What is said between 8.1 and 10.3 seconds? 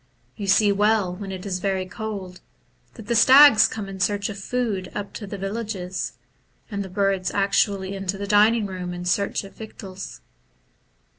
the dining room in search of victuals.